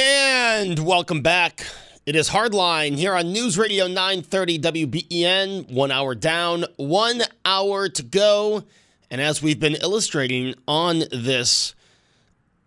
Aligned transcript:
And 0.00 0.78
welcome 0.78 1.22
back. 1.22 1.66
It 2.06 2.14
is 2.14 2.30
Hardline 2.30 2.94
here 2.94 3.14
on 3.14 3.32
News 3.32 3.58
Radio 3.58 3.88
930 3.88 4.60
WBEN. 4.60 5.72
One 5.72 5.90
hour 5.90 6.14
down, 6.14 6.66
one 6.76 7.22
hour 7.44 7.88
to 7.88 8.02
go. 8.04 8.62
And 9.10 9.20
as 9.20 9.42
we've 9.42 9.58
been 9.58 9.74
illustrating 9.74 10.54
on 10.68 11.00
this 11.10 11.74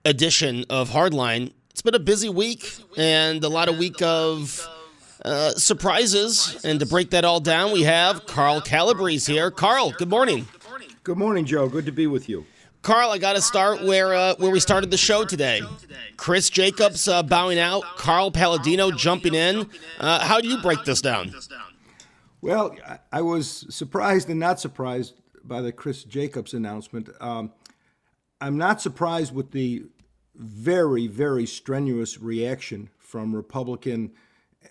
edition 0.04 0.66
of 0.70 0.90
Hardline, 0.90 1.54
it's 1.70 1.82
been 1.82 1.96
a 1.96 2.00
busy 2.00 2.28
week 2.28 2.76
and 2.98 3.42
a 3.46 3.50
lot 3.50 3.70
of 3.70 3.78
week 3.78 4.02
of 4.02 4.68
uh, 5.24 5.52
surprises. 5.52 6.59
And 6.66 6.82
to 6.82 6.86
break 6.86 7.12
that 7.12 7.24
all 7.24 7.40
down, 7.40 7.72
we 7.72 7.84
have 7.84 8.26
Carl 8.26 8.59
Calabrese 8.59 9.32
here. 9.32 9.52
Carl, 9.52 9.94
good 9.98 10.09
morning. 10.09 10.50
Good 11.06 11.18
morning, 11.18 11.46
Joe. 11.46 11.70
Good 11.70 11.86
to 11.86 11.94
be 11.94 12.08
with 12.08 12.28
you. 12.28 12.46
Carl, 12.82 13.12
I 13.12 13.20
got 13.20 13.34
to 13.34 13.42
start 13.42 13.84
where 13.84 14.14
uh, 14.14 14.36
where 14.36 14.50
we 14.50 14.60
started 14.60 14.90
the 14.90 14.98
show 14.98 15.24
today. 15.24 15.62
Chris 16.18 16.50
Jacobs 16.50 17.08
uh, 17.08 17.22
bowing 17.22 17.60
out, 17.60 17.84
Carl 17.96 18.32
Paladino 18.32 18.90
jumping 18.92 19.36
in. 19.36 19.70
Uh, 20.00 20.20
how 20.20 20.42
do 20.42 20.48
you 20.48 20.58
break 20.62 20.84
this 20.84 21.02
down? 21.02 21.34
Well, 22.42 22.76
I 23.12 23.22
was 23.22 23.68
surprised 23.70 24.30
and 24.30 24.40
not 24.40 24.59
surprised 24.59 25.14
by 25.44 25.62
the 25.62 25.72
Chris 25.72 26.04
Jacobs 26.04 26.56
announcement. 26.56 27.09
Um, 27.20 27.52
I'm 28.40 28.58
not 28.58 28.82
surprised 28.82 29.34
with 29.36 29.52
the 29.52 29.84
very, 30.36 31.06
very 31.06 31.46
strenuous 31.46 32.20
reaction 32.20 32.90
from 32.98 33.36
Republican 33.36 34.12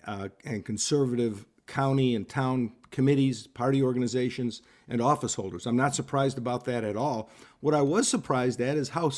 uh, 0.05 0.29
and 0.43 0.65
conservative 0.65 1.45
county 1.71 2.15
and 2.15 2.27
town 2.27 2.73
committees, 2.91 3.47
party 3.47 3.81
organizations, 3.81 4.61
and 4.89 5.01
office 5.01 5.35
holders. 5.35 5.65
I'm 5.65 5.77
not 5.77 5.95
surprised 5.95 6.37
about 6.37 6.65
that 6.65 6.83
at 6.83 6.97
all. 6.97 7.29
What 7.61 7.73
I 7.73 7.81
was 7.81 8.07
surprised 8.07 8.59
at 8.59 8.77
is 8.77 8.89
how 8.89 9.11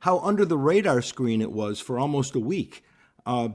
how 0.00 0.18
under 0.18 0.44
the 0.44 0.58
radar 0.58 1.00
screen 1.00 1.40
it 1.40 1.50
was 1.50 1.80
for 1.80 1.98
almost 1.98 2.34
a 2.34 2.40
week. 2.40 2.84
Uh, 3.24 3.48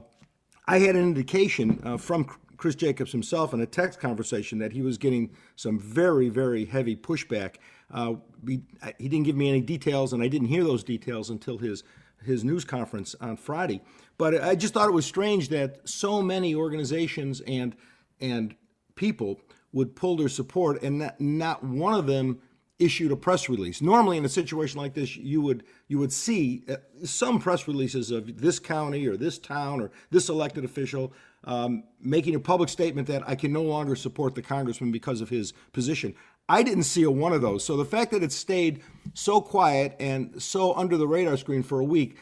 I 0.66 0.80
had 0.80 0.96
an 0.96 1.02
indication 1.02 1.80
uh, 1.84 1.96
from 1.96 2.24
Chris 2.56 2.74
Jacobs 2.74 3.12
himself 3.12 3.54
in 3.54 3.60
a 3.60 3.66
text 3.66 4.00
conversation 4.00 4.58
that 4.58 4.72
he 4.72 4.82
was 4.82 4.98
getting 4.98 5.30
some 5.54 5.78
very, 5.78 6.28
very 6.28 6.64
heavy 6.64 6.96
pushback. 6.96 7.54
Uh, 7.92 8.14
he, 8.46 8.62
he 8.98 9.08
didn't 9.08 9.26
give 9.26 9.36
me 9.36 9.48
any 9.48 9.60
details, 9.60 10.12
and 10.12 10.22
I 10.22 10.28
didn't 10.28 10.48
hear 10.48 10.64
those 10.64 10.82
details 10.82 11.30
until 11.30 11.58
his 11.58 11.84
his 12.24 12.44
news 12.44 12.64
conference 12.64 13.14
on 13.20 13.36
Friday. 13.36 13.80
But 14.18 14.42
I 14.42 14.54
just 14.54 14.74
thought 14.74 14.88
it 14.88 14.92
was 14.92 15.06
strange 15.06 15.48
that 15.48 15.88
so 15.88 16.20
many 16.20 16.54
organizations 16.54 17.40
and 17.46 17.74
and 18.20 18.54
people 18.94 19.40
would 19.72 19.94
pull 19.94 20.16
their 20.16 20.28
support, 20.28 20.82
and 20.82 21.12
not, 21.18 21.62
one 21.62 21.94
of 21.94 22.06
them 22.06 22.40
issued 22.78 23.12
a 23.12 23.16
press 23.16 23.48
release. 23.48 23.82
Normally, 23.82 24.16
in 24.16 24.24
a 24.24 24.28
situation 24.28 24.80
like 24.80 24.94
this, 24.94 25.16
you 25.16 25.40
would 25.42 25.64
you 25.86 25.98
would 25.98 26.12
see 26.12 26.64
uh, 26.68 26.76
some 27.04 27.38
press 27.38 27.68
releases 27.68 28.10
of 28.10 28.40
this 28.40 28.58
county 28.58 29.06
or 29.06 29.16
this 29.16 29.38
town 29.38 29.80
or 29.80 29.90
this 30.10 30.28
elected 30.28 30.64
official 30.64 31.12
um, 31.44 31.84
making 32.00 32.34
a 32.34 32.40
public 32.40 32.68
statement 32.68 33.08
that 33.08 33.26
I 33.28 33.34
can 33.34 33.52
no 33.52 33.62
longer 33.62 33.96
support 33.96 34.34
the 34.34 34.42
congressman 34.42 34.92
because 34.92 35.20
of 35.20 35.28
his 35.28 35.52
position. 35.72 36.14
I 36.48 36.62
didn't 36.62 36.84
see 36.84 37.04
a 37.04 37.10
one 37.10 37.32
of 37.32 37.42
those. 37.42 37.64
So 37.64 37.76
the 37.76 37.84
fact 37.84 38.10
that 38.10 38.22
it 38.22 38.32
stayed 38.32 38.82
so 39.14 39.40
quiet 39.40 39.96
and 40.00 40.42
so 40.42 40.74
under 40.74 40.96
the 40.96 41.06
radar 41.06 41.36
screen 41.36 41.62
for 41.62 41.80
a 41.80 41.84
week, 41.84 42.16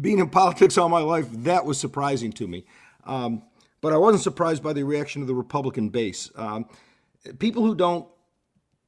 being 0.00 0.18
in 0.18 0.28
politics 0.30 0.76
all 0.76 0.88
my 0.88 1.00
life, 1.00 1.26
that 1.30 1.64
was 1.64 1.78
surprising 1.78 2.32
to 2.32 2.48
me. 2.48 2.64
Um, 3.06 3.42
but 3.84 3.92
I 3.92 3.98
wasn't 3.98 4.22
surprised 4.22 4.62
by 4.62 4.72
the 4.72 4.82
reaction 4.82 5.20
of 5.20 5.28
the 5.28 5.34
Republican 5.34 5.90
base. 5.90 6.30
Um, 6.36 6.64
people 7.38 7.62
who 7.62 7.74
don't 7.74 8.08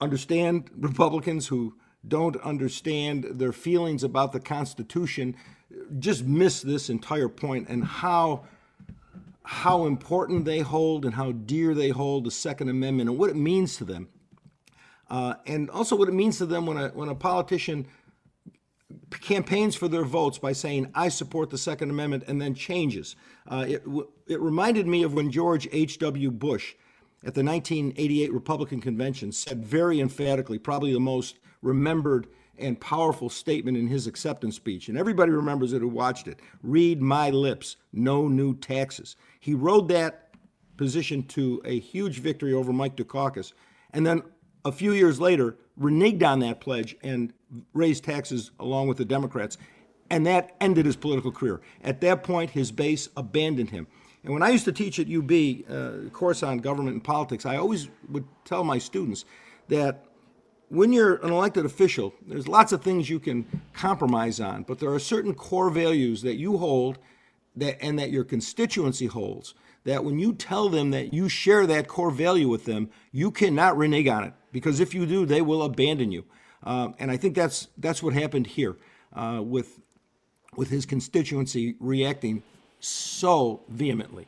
understand 0.00 0.70
Republicans, 0.78 1.48
who 1.48 1.76
don't 2.08 2.34
understand 2.36 3.24
their 3.24 3.52
feelings 3.52 4.02
about 4.02 4.32
the 4.32 4.40
Constitution, 4.40 5.36
just 5.98 6.24
miss 6.24 6.62
this 6.62 6.88
entire 6.88 7.28
point 7.28 7.68
and 7.68 7.84
how 7.84 8.46
how 9.42 9.84
important 9.84 10.46
they 10.46 10.60
hold 10.60 11.04
and 11.04 11.12
how 11.12 11.30
dear 11.30 11.74
they 11.74 11.90
hold 11.90 12.24
the 12.24 12.30
Second 12.30 12.70
Amendment 12.70 13.10
and 13.10 13.18
what 13.18 13.28
it 13.28 13.36
means 13.36 13.76
to 13.76 13.84
them, 13.84 14.08
uh, 15.10 15.34
and 15.44 15.68
also 15.68 15.94
what 15.94 16.08
it 16.08 16.14
means 16.14 16.38
to 16.38 16.46
them 16.46 16.64
when 16.64 16.78
a 16.78 16.88
when 16.88 17.10
a 17.10 17.14
politician 17.14 17.86
campaigns 19.10 19.74
for 19.74 19.88
their 19.88 20.04
votes 20.04 20.38
by 20.38 20.52
saying, 20.52 20.90
I 20.94 21.08
support 21.08 21.50
the 21.50 21.58
Second 21.58 21.90
Amendment, 21.90 22.24
and 22.26 22.40
then 22.40 22.54
changes. 22.54 23.16
Uh, 23.46 23.64
it, 23.68 23.82
it 24.26 24.40
reminded 24.40 24.86
me 24.86 25.02
of 25.02 25.14
when 25.14 25.30
George 25.30 25.68
H.W. 25.72 26.30
Bush 26.30 26.74
at 27.24 27.34
the 27.34 27.42
1988 27.42 28.32
Republican 28.32 28.80
Convention 28.80 29.32
said 29.32 29.64
very 29.64 30.00
emphatically, 30.00 30.58
probably 30.58 30.92
the 30.92 31.00
most 31.00 31.38
remembered 31.62 32.28
and 32.58 32.80
powerful 32.80 33.28
statement 33.28 33.76
in 33.76 33.86
his 33.86 34.06
acceptance 34.06 34.56
speech, 34.56 34.88
and 34.88 34.96
everybody 34.96 35.30
remembers 35.30 35.72
it 35.72 35.80
who 35.80 35.88
watched 35.88 36.26
it 36.26 36.40
read 36.62 37.02
my 37.02 37.30
lips, 37.30 37.76
no 37.92 38.28
new 38.28 38.54
taxes. 38.56 39.16
He 39.40 39.54
rode 39.54 39.88
that 39.88 40.30
position 40.76 41.22
to 41.24 41.60
a 41.64 41.78
huge 41.78 42.20
victory 42.20 42.54
over 42.54 42.72
Mike 42.72 42.96
Dukakis, 42.96 43.52
and 43.92 44.06
then 44.06 44.22
a 44.64 44.72
few 44.72 44.92
years 44.92 45.20
later 45.20 45.56
reneged 45.78 46.24
on 46.24 46.40
that 46.40 46.60
pledge 46.60 46.96
and 47.02 47.32
raised 47.72 48.04
taxes 48.04 48.50
along 48.58 48.88
with 48.88 48.98
the 48.98 49.04
Democrats. 49.04 49.58
And 50.10 50.26
that 50.26 50.54
ended 50.60 50.86
his 50.86 50.96
political 50.96 51.32
career. 51.32 51.60
At 51.82 52.00
that 52.02 52.22
point, 52.22 52.50
his 52.50 52.70
base 52.70 53.08
abandoned 53.16 53.70
him. 53.70 53.86
And 54.22 54.32
when 54.32 54.42
I 54.42 54.50
used 54.50 54.64
to 54.64 54.72
teach 54.72 54.98
at 54.98 55.08
UB, 55.10 55.30
uh, 55.70 56.10
course 56.10 56.42
on 56.42 56.58
government 56.58 56.94
and 56.94 57.04
politics, 57.04 57.46
I 57.46 57.56
always 57.56 57.88
would 58.08 58.24
tell 58.44 58.64
my 58.64 58.78
students 58.78 59.24
that 59.68 60.04
when 60.68 60.92
you're 60.92 61.16
an 61.16 61.30
elected 61.30 61.64
official, 61.64 62.12
there's 62.26 62.48
lots 62.48 62.72
of 62.72 62.82
things 62.82 63.08
you 63.08 63.20
can 63.20 63.46
compromise 63.72 64.40
on, 64.40 64.64
but 64.64 64.80
there 64.80 64.90
are 64.90 64.98
certain 64.98 65.32
core 65.32 65.70
values 65.70 66.22
that 66.22 66.34
you 66.34 66.58
hold 66.58 66.98
that 67.54 67.80
and 67.80 67.98
that 67.98 68.10
your 68.10 68.24
constituency 68.24 69.06
holds 69.06 69.54
that 69.84 70.04
when 70.04 70.18
you 70.18 70.32
tell 70.32 70.68
them 70.68 70.90
that 70.90 71.14
you 71.14 71.28
share 71.28 71.64
that 71.66 71.86
core 71.86 72.10
value 72.10 72.48
with 72.48 72.64
them, 72.64 72.90
you 73.12 73.30
cannot 73.30 73.78
renege 73.78 74.08
on 74.08 74.24
it 74.24 74.32
because 74.50 74.80
if 74.80 74.92
you 74.92 75.06
do, 75.06 75.24
they 75.24 75.40
will 75.40 75.62
abandon 75.62 76.10
you. 76.10 76.24
Um, 76.62 76.94
and 76.98 77.10
I 77.10 77.16
think 77.16 77.34
that's 77.34 77.68
that's 77.78 78.02
what 78.02 78.14
happened 78.14 78.46
here 78.46 78.76
uh, 79.12 79.40
with 79.42 79.80
with 80.56 80.70
his 80.70 80.86
constituency 80.86 81.76
reacting 81.80 82.42
so 82.80 83.62
vehemently. 83.68 84.26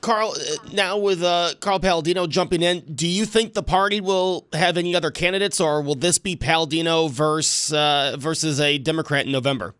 Carl, 0.00 0.32
uh, 0.32 0.68
now 0.74 0.98
with 0.98 1.22
uh, 1.22 1.54
Carl 1.60 1.80
Paladino 1.80 2.26
jumping 2.26 2.62
in, 2.62 2.80
do 2.94 3.06
you 3.06 3.24
think 3.24 3.54
the 3.54 3.62
party 3.62 4.02
will 4.02 4.46
have 4.52 4.76
any 4.76 4.94
other 4.94 5.10
candidates, 5.10 5.60
or 5.60 5.80
will 5.80 5.94
this 5.94 6.18
be 6.18 6.36
Paladino 6.36 7.08
versus 7.08 7.72
uh, 7.72 8.16
versus 8.18 8.60
a 8.60 8.76
Democrat 8.76 9.24
in 9.24 9.32
November? 9.32 9.74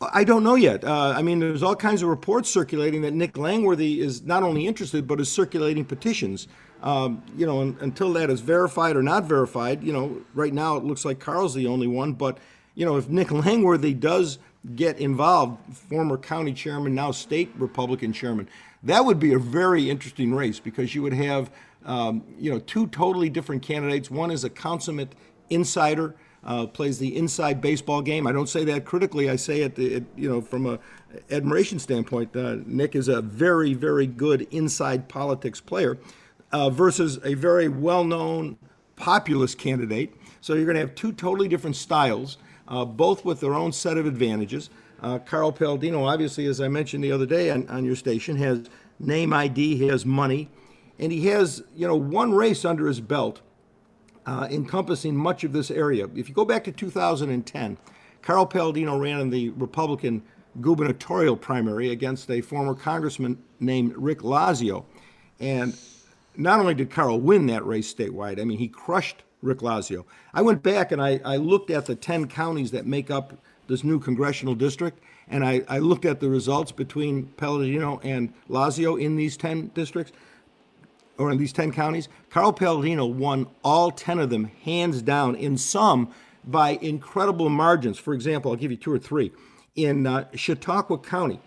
I 0.00 0.24
don't 0.24 0.44
know 0.44 0.54
yet. 0.54 0.84
Uh, 0.84 1.14
I 1.16 1.22
mean, 1.22 1.40
there's 1.40 1.62
all 1.62 1.74
kinds 1.74 2.02
of 2.02 2.08
reports 2.08 2.50
circulating 2.50 3.02
that 3.02 3.14
Nick 3.14 3.38
Langworthy 3.38 4.00
is 4.00 4.22
not 4.22 4.42
only 4.42 4.66
interested, 4.66 5.08
but 5.08 5.20
is 5.20 5.32
circulating 5.32 5.84
petitions. 5.84 6.48
Um, 6.86 7.24
you 7.36 7.46
know, 7.46 7.74
until 7.80 8.12
that 8.12 8.30
is 8.30 8.40
verified 8.40 8.94
or 8.94 9.02
not 9.02 9.24
verified, 9.24 9.82
you 9.82 9.92
know, 9.92 10.22
right 10.34 10.54
now 10.54 10.76
it 10.76 10.84
looks 10.84 11.04
like 11.04 11.18
Carl's 11.18 11.52
the 11.52 11.66
only 11.66 11.88
one. 11.88 12.12
But, 12.12 12.38
you 12.76 12.86
know, 12.86 12.96
if 12.96 13.08
Nick 13.08 13.32
Langworthy 13.32 13.92
does 13.92 14.38
get 14.76 14.96
involved, 15.00 15.58
former 15.74 16.16
county 16.16 16.52
chairman, 16.52 16.94
now 16.94 17.10
state 17.10 17.50
Republican 17.58 18.12
chairman, 18.12 18.48
that 18.84 19.04
would 19.04 19.18
be 19.18 19.32
a 19.32 19.38
very 19.38 19.90
interesting 19.90 20.32
race 20.32 20.60
because 20.60 20.94
you 20.94 21.02
would 21.02 21.12
have, 21.12 21.50
um, 21.84 22.22
you 22.38 22.52
know, 22.52 22.60
two 22.60 22.86
totally 22.86 23.30
different 23.30 23.62
candidates. 23.62 24.08
One 24.08 24.30
is 24.30 24.44
a 24.44 24.50
consummate 24.50 25.16
insider 25.50 26.14
uh, 26.44 26.66
plays 26.66 27.00
the 27.00 27.16
inside 27.16 27.60
baseball 27.60 28.00
game. 28.00 28.28
I 28.28 28.32
don't 28.32 28.48
say 28.48 28.62
that 28.66 28.84
critically. 28.84 29.28
I 29.28 29.34
say 29.34 29.62
it, 29.62 29.76
it 29.76 30.04
you 30.14 30.28
know, 30.28 30.40
from 30.40 30.66
a 30.66 30.78
admiration 31.32 31.80
standpoint. 31.80 32.36
Uh, 32.36 32.58
Nick 32.64 32.94
is 32.94 33.08
a 33.08 33.20
very, 33.20 33.74
very 33.74 34.06
good 34.06 34.42
inside 34.52 35.08
politics 35.08 35.60
player 35.60 35.98
uh, 36.56 36.70
versus 36.70 37.18
a 37.22 37.34
very 37.34 37.68
well-known 37.68 38.56
populist 38.96 39.58
candidate. 39.58 40.14
So 40.40 40.54
you're 40.54 40.64
going 40.64 40.76
to 40.76 40.80
have 40.80 40.94
two 40.94 41.12
totally 41.12 41.48
different 41.48 41.76
styles, 41.76 42.38
uh, 42.66 42.86
both 42.86 43.26
with 43.26 43.40
their 43.40 43.52
own 43.52 43.72
set 43.72 43.98
of 43.98 44.06
advantages. 44.06 44.70
Uh, 45.02 45.18
Carl 45.18 45.52
Paladino, 45.52 46.04
obviously, 46.04 46.46
as 46.46 46.58
I 46.58 46.68
mentioned 46.68 47.04
the 47.04 47.12
other 47.12 47.26
day 47.26 47.50
on, 47.50 47.68
on 47.68 47.84
your 47.84 47.94
station, 47.94 48.36
has 48.36 48.70
name 48.98 49.34
ID, 49.34 49.76
he 49.76 49.88
has 49.88 50.06
money, 50.06 50.48
and 50.98 51.12
he 51.12 51.26
has 51.26 51.62
you 51.76 51.86
know 51.86 51.94
one 51.94 52.32
race 52.32 52.64
under 52.64 52.86
his 52.86 53.02
belt 53.02 53.42
uh, 54.24 54.48
encompassing 54.50 55.14
much 55.14 55.44
of 55.44 55.52
this 55.52 55.70
area. 55.70 56.08
If 56.16 56.26
you 56.30 56.34
go 56.34 56.46
back 56.46 56.64
to 56.64 56.72
2010, 56.72 57.76
Carl 58.22 58.46
Paladino 58.46 58.96
ran 58.98 59.20
in 59.20 59.28
the 59.28 59.50
Republican 59.50 60.22
gubernatorial 60.62 61.36
primary 61.36 61.90
against 61.90 62.30
a 62.30 62.40
former 62.40 62.74
congressman 62.74 63.42
named 63.60 63.92
Rick 63.94 64.20
Lazio, 64.20 64.86
and 65.38 65.76
not 66.38 66.60
only 66.60 66.74
did 66.74 66.90
Carl 66.90 67.20
win 67.20 67.46
that 67.46 67.66
race 67.66 67.92
statewide, 67.92 68.40
I 68.40 68.44
mean 68.44 68.58
he 68.58 68.68
crushed 68.68 69.22
Rick 69.42 69.58
Lazio. 69.58 70.04
I 70.34 70.42
went 70.42 70.62
back 70.62 70.92
and 70.92 71.00
I, 71.00 71.20
I 71.24 71.36
looked 71.36 71.70
at 71.70 71.86
the 71.86 71.94
10 71.94 72.28
counties 72.28 72.70
that 72.72 72.86
make 72.86 73.10
up 73.10 73.34
this 73.68 73.84
new 73.84 73.98
congressional 73.98 74.54
district, 74.54 75.00
and 75.28 75.44
I, 75.44 75.62
I 75.68 75.78
looked 75.78 76.04
at 76.04 76.20
the 76.20 76.28
results 76.28 76.72
between 76.72 77.26
Paladino 77.36 78.00
and 78.02 78.32
Lazio 78.48 79.00
in 79.00 79.16
these 79.16 79.36
10 79.36 79.68
districts, 79.74 80.12
or 81.18 81.30
in 81.30 81.38
these 81.38 81.52
10 81.52 81.72
counties. 81.72 82.08
Carl 82.30 82.52
Paladino 82.52 83.06
won 83.06 83.46
all 83.64 83.90
10 83.90 84.18
of 84.18 84.30
them 84.30 84.44
hands 84.62 85.02
down, 85.02 85.34
in 85.34 85.56
some 85.58 86.12
by 86.44 86.78
incredible 86.80 87.48
margins. 87.48 87.98
For 87.98 88.14
example, 88.14 88.52
I'll 88.52 88.56
give 88.56 88.70
you 88.70 88.76
two 88.76 88.92
or 88.92 88.98
three. 88.98 89.32
In 89.74 90.06
uh, 90.06 90.28
Chautauqua 90.34 90.98
County, 90.98 91.40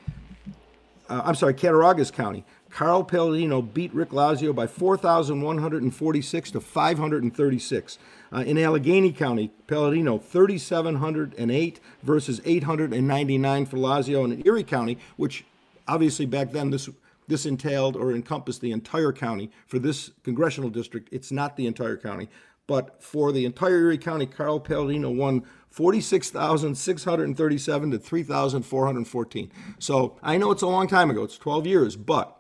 uh, 1.09 1.21
I'm 1.23 1.35
sorry, 1.35 1.53
Cattaraugus 1.53 2.11
County, 2.11 2.45
Carl 2.69 3.03
Paladino 3.03 3.61
beat 3.61 3.93
Rick 3.93 4.09
Lazio 4.09 4.53
by 4.53 4.67
4,146 4.67 6.51
to 6.51 6.61
536. 6.61 7.97
Uh, 8.31 8.41
in 8.41 8.57
Allegany 8.57 9.15
County, 9.15 9.51
Paladino 9.67 10.19
3,708 10.19 11.79
versus 12.03 12.41
899 12.45 13.65
for 13.65 13.77
Lazio. 13.77 14.23
And 14.23 14.33
in 14.33 14.45
Erie 14.45 14.63
County, 14.63 14.99
which 15.17 15.45
obviously 15.87 16.25
back 16.25 16.51
then 16.51 16.69
this 16.69 16.89
this 17.27 17.45
entailed 17.45 17.95
or 17.95 18.11
encompassed 18.11 18.59
the 18.59 18.71
entire 18.71 19.13
county. 19.13 19.51
For 19.67 19.77
this 19.77 20.09
congressional 20.23 20.71
district, 20.71 21.09
it's 21.11 21.31
not 21.31 21.55
the 21.55 21.67
entire 21.67 21.95
county. 21.95 22.27
But 22.65 23.03
for 23.03 23.31
the 23.31 23.45
entire 23.45 23.77
Erie 23.77 23.99
County, 23.99 24.25
Carl 24.25 24.59
Paladino 24.59 25.11
won 25.11 25.43
46,637 25.69 27.91
to 27.91 27.99
3,414. 27.99 29.51
So 29.77 30.17
I 30.23 30.37
know 30.37 30.49
it's 30.51 30.63
a 30.63 30.67
long 30.67 30.87
time 30.87 31.11
ago, 31.11 31.23
it's 31.23 31.37
12 31.37 31.67
years, 31.67 31.95
but 31.95 32.38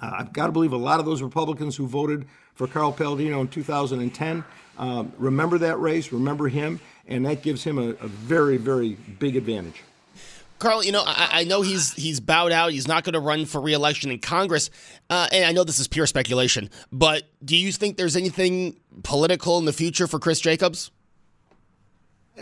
uh, 0.00 0.10
I've 0.18 0.32
got 0.32 0.46
to 0.46 0.52
believe 0.52 0.72
a 0.72 0.76
lot 0.76 1.00
of 1.00 1.06
those 1.06 1.22
Republicans 1.22 1.76
who 1.76 1.86
voted 1.86 2.26
for 2.54 2.66
Carl 2.66 2.92
Paladino 2.92 3.40
in 3.40 3.48
2010 3.48 4.44
um, 4.78 5.12
remember 5.18 5.58
that 5.58 5.80
race, 5.80 6.12
remember 6.12 6.48
him, 6.48 6.80
and 7.06 7.24
that 7.26 7.42
gives 7.42 7.64
him 7.64 7.78
a, 7.78 7.90
a 7.90 8.08
very, 8.08 8.56
very 8.56 8.94
big 9.18 9.36
advantage. 9.36 9.82
Carl, 10.58 10.82
you 10.82 10.92
know, 10.92 11.02
I, 11.06 11.28
I, 11.32 11.44
know 11.44 11.60
he's 11.60 11.92
he's 11.92 12.18
bowed 12.18 12.50
out. 12.50 12.72
He's 12.72 12.88
not 12.88 13.04
going 13.04 13.12
to 13.12 13.20
run 13.20 13.44
for 13.44 13.60
reelection 13.60 14.10
in 14.10 14.20
Congress, 14.20 14.70
uh, 15.10 15.28
and 15.30 15.44
I 15.44 15.52
know 15.52 15.64
this 15.64 15.78
is 15.78 15.86
pure 15.86 16.06
speculation. 16.06 16.70
But 16.90 17.24
do 17.44 17.56
you 17.56 17.72
think 17.72 17.98
there's 17.98 18.16
anything 18.16 18.76
political 19.02 19.58
in 19.58 19.66
the 19.66 19.72
future 19.72 20.06
for 20.06 20.18
Chris 20.18 20.40
Jacobs? 20.40 20.90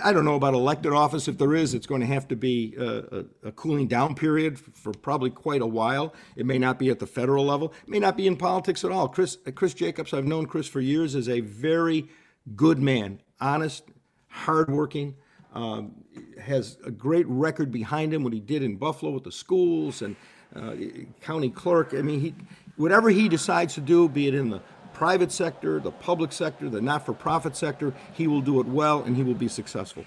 I 0.02 0.12
don't 0.12 0.24
know 0.24 0.34
about 0.34 0.54
elected 0.54 0.92
office. 0.92 1.28
If 1.28 1.38
there 1.38 1.54
is, 1.54 1.72
it's 1.74 1.86
going 1.86 2.00
to 2.00 2.06
have 2.06 2.26
to 2.28 2.36
be 2.36 2.74
a, 2.78 3.24
a, 3.44 3.52
cooling 3.52 3.86
down 3.86 4.14
period 4.14 4.58
for 4.58 4.92
probably 4.92 5.30
quite 5.30 5.62
a 5.62 5.66
while. 5.66 6.14
It 6.36 6.46
may 6.46 6.58
not 6.58 6.78
be 6.78 6.90
at 6.90 6.98
the 6.98 7.06
federal 7.06 7.44
level. 7.44 7.72
It 7.82 7.88
may 7.88 8.00
not 8.00 8.16
be 8.16 8.26
in 8.26 8.36
politics 8.36 8.84
at 8.84 8.90
all. 8.90 9.08
Chris 9.08 9.38
Chris 9.54 9.72
Jacobs, 9.74 10.12
I've 10.12 10.26
known 10.26 10.46
Chris 10.46 10.66
for 10.66 10.80
years, 10.80 11.14
is 11.14 11.28
a 11.28 11.40
very 11.40 12.08
good 12.56 12.80
man, 12.80 13.20
honest, 13.40 13.84
hardworking. 14.28 15.14
Um, 15.54 16.04
has 16.40 16.76
a 16.84 16.90
great 16.90 17.26
record 17.28 17.70
behind 17.70 18.12
him. 18.12 18.24
What 18.24 18.32
he 18.32 18.40
did 18.40 18.64
in 18.64 18.74
Buffalo 18.74 19.12
with 19.12 19.22
the 19.22 19.30
schools 19.30 20.02
and 20.02 20.16
uh, 20.56 20.74
county 21.20 21.50
clerk. 21.50 21.94
I 21.94 22.02
mean, 22.02 22.20
he 22.20 22.34
whatever 22.76 23.10
he 23.10 23.28
decides 23.28 23.74
to 23.74 23.80
do, 23.80 24.08
be 24.08 24.26
it 24.26 24.34
in 24.34 24.50
the 24.50 24.60
private 24.94 25.32
sector, 25.32 25.80
the 25.80 25.90
public 25.90 26.32
sector, 26.32 26.70
the 26.70 26.80
not-for-profit 26.80 27.56
sector, 27.56 27.92
he 28.12 28.26
will 28.26 28.40
do 28.40 28.60
it 28.60 28.66
well 28.66 29.02
and 29.02 29.16
he 29.16 29.22
will 29.22 29.34
be 29.34 29.48
successful. 29.48 30.04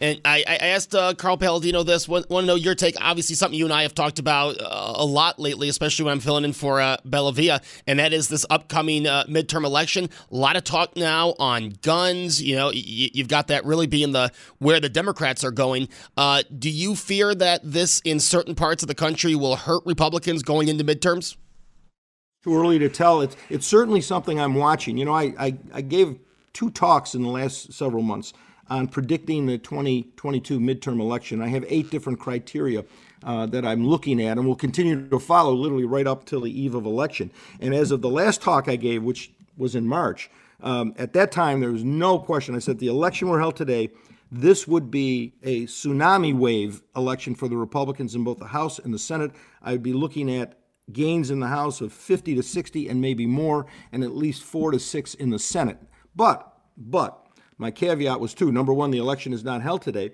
And 0.00 0.20
I, 0.24 0.42
I 0.48 0.56
asked 0.56 0.96
uh, 0.96 1.14
Carl 1.14 1.36
Paladino 1.36 1.84
this. 1.84 2.08
Want, 2.08 2.28
want 2.28 2.42
to 2.42 2.46
know 2.48 2.56
your 2.56 2.74
take? 2.74 2.96
Obviously, 3.00 3.36
something 3.36 3.56
you 3.56 3.66
and 3.66 3.72
I 3.72 3.82
have 3.82 3.94
talked 3.94 4.18
about 4.18 4.60
uh, 4.60 4.94
a 4.96 5.04
lot 5.04 5.38
lately, 5.38 5.68
especially 5.68 6.06
when 6.06 6.12
I'm 6.14 6.18
filling 6.18 6.42
in 6.42 6.52
for 6.52 6.80
uh, 6.80 6.96
Bellavia, 7.06 7.62
and 7.86 8.00
that 8.00 8.12
is 8.12 8.26
this 8.26 8.44
upcoming 8.50 9.06
uh, 9.06 9.22
midterm 9.28 9.64
election. 9.64 10.10
A 10.32 10.34
lot 10.34 10.56
of 10.56 10.64
talk 10.64 10.96
now 10.96 11.36
on 11.38 11.74
guns. 11.82 12.42
You 12.42 12.56
know, 12.56 12.66
y- 12.66 13.10
you've 13.14 13.28
got 13.28 13.46
that 13.46 13.64
really 13.64 13.86
being 13.86 14.10
the 14.10 14.32
where 14.58 14.80
the 14.80 14.88
Democrats 14.88 15.44
are 15.44 15.52
going. 15.52 15.88
Uh, 16.16 16.42
do 16.58 16.68
you 16.68 16.96
fear 16.96 17.32
that 17.36 17.60
this, 17.62 18.00
in 18.04 18.18
certain 18.18 18.56
parts 18.56 18.82
of 18.82 18.88
the 18.88 18.96
country, 18.96 19.36
will 19.36 19.54
hurt 19.54 19.86
Republicans 19.86 20.42
going 20.42 20.66
into 20.66 20.82
midterms? 20.82 21.36
Too 22.44 22.56
early 22.56 22.78
to 22.80 22.88
tell. 22.88 23.20
It's 23.20 23.36
it's 23.50 23.66
certainly 23.66 24.00
something 24.00 24.40
I'm 24.40 24.54
watching. 24.56 24.98
You 24.98 25.04
know, 25.04 25.14
I, 25.14 25.32
I, 25.38 25.58
I 25.72 25.80
gave 25.80 26.18
two 26.52 26.70
talks 26.70 27.14
in 27.14 27.22
the 27.22 27.28
last 27.28 27.72
several 27.72 28.02
months 28.02 28.32
on 28.68 28.88
predicting 28.88 29.46
the 29.46 29.58
2022 29.58 30.58
midterm 30.58 31.00
election. 31.00 31.40
I 31.40 31.48
have 31.48 31.64
eight 31.68 31.90
different 31.90 32.18
criteria 32.18 32.84
uh, 33.22 33.46
that 33.46 33.64
I'm 33.64 33.86
looking 33.86 34.20
at 34.20 34.38
and 34.38 34.46
will 34.46 34.56
continue 34.56 35.08
to 35.08 35.18
follow 35.18 35.52
literally 35.52 35.84
right 35.84 36.06
up 36.06 36.24
till 36.24 36.40
the 36.40 36.60
eve 36.60 36.74
of 36.74 36.84
election. 36.84 37.30
And 37.60 37.74
as 37.74 37.90
of 37.90 38.02
the 38.02 38.08
last 38.08 38.42
talk 38.42 38.68
I 38.68 38.76
gave, 38.76 39.02
which 39.02 39.30
was 39.56 39.74
in 39.74 39.86
March, 39.86 40.30
um, 40.62 40.94
at 40.96 41.12
that 41.12 41.32
time 41.32 41.60
there 41.60 41.70
was 41.70 41.84
no 41.84 42.18
question. 42.18 42.54
I 42.54 42.60
said 42.60 42.78
the 42.78 42.88
election 42.88 43.28
were 43.28 43.40
held 43.40 43.56
today. 43.56 43.90
This 44.30 44.66
would 44.66 44.90
be 44.90 45.34
a 45.42 45.66
tsunami 45.66 46.34
wave 46.34 46.82
election 46.96 47.34
for 47.34 47.48
the 47.48 47.56
Republicans 47.56 48.14
in 48.14 48.24
both 48.24 48.38
the 48.38 48.46
House 48.46 48.78
and 48.78 48.94
the 48.94 48.98
Senate. 48.98 49.32
I'd 49.62 49.82
be 49.82 49.92
looking 49.92 50.34
at 50.34 50.58
gains 50.90 51.30
in 51.30 51.40
the 51.40 51.48
House 51.48 51.80
of 51.80 51.92
50 51.92 52.34
to 52.34 52.42
60 52.42 52.88
and 52.88 53.00
maybe 53.00 53.26
more, 53.26 53.66
and 53.92 54.02
at 54.02 54.16
least 54.16 54.42
four 54.42 54.70
to 54.70 54.78
six 54.78 55.14
in 55.14 55.30
the 55.30 55.38
Senate. 55.38 55.78
But, 56.14 56.52
but, 56.76 57.26
my 57.58 57.70
caveat 57.70 58.18
was 58.18 58.34
two. 58.34 58.50
Number 58.50 58.72
one, 58.72 58.90
the 58.90 58.98
election 58.98 59.32
is 59.32 59.44
not 59.44 59.62
held 59.62 59.82
today, 59.82 60.10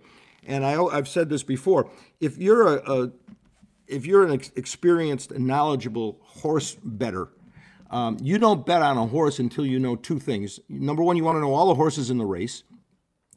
and 0.46 0.64
I, 0.64 0.72
have 0.94 1.08
said 1.08 1.30
this 1.30 1.42
before. 1.42 1.90
If 2.20 2.36
you're 2.36 2.76
a, 2.76 2.92
a 2.92 3.12
if 3.86 4.04
you're 4.04 4.22
an 4.22 4.32
ex- 4.32 4.52
experienced 4.54 5.32
and 5.32 5.46
knowledgeable 5.46 6.18
horse 6.22 6.76
better, 6.84 7.30
um, 7.90 8.18
you 8.20 8.38
don't 8.38 8.66
bet 8.66 8.82
on 8.82 8.98
a 8.98 9.06
horse 9.06 9.38
until 9.38 9.64
you 9.64 9.78
know 9.78 9.96
two 9.96 10.18
things. 10.18 10.60
Number 10.68 11.02
one, 11.02 11.16
you 11.16 11.24
want 11.24 11.36
to 11.36 11.40
know 11.40 11.54
all 11.54 11.68
the 11.68 11.74
horses 11.74 12.10
in 12.10 12.18
the 12.18 12.26
race. 12.26 12.64